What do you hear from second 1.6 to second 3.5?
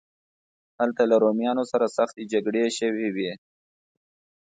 سره سختې جګړې شوې وې.